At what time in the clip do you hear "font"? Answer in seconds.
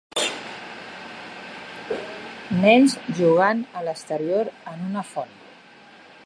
5.13-5.41